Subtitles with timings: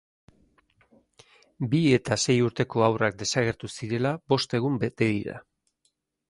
[1.73, 5.39] Bi eta sei urteko haurrak desagertu zirela bost egun bete dira.